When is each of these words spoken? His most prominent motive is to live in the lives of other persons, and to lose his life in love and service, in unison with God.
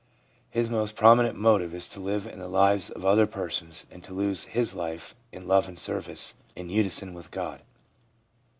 His 0.49 0.67
most 0.67 0.95
prominent 0.95 1.37
motive 1.37 1.75
is 1.75 1.87
to 1.89 1.99
live 1.99 2.25
in 2.25 2.39
the 2.39 2.47
lives 2.47 2.89
of 2.89 3.05
other 3.05 3.27
persons, 3.27 3.85
and 3.91 4.03
to 4.03 4.15
lose 4.15 4.45
his 4.45 4.73
life 4.73 5.13
in 5.31 5.47
love 5.47 5.67
and 5.67 5.77
service, 5.77 6.33
in 6.55 6.69
unison 6.71 7.13
with 7.13 7.29
God. 7.29 7.61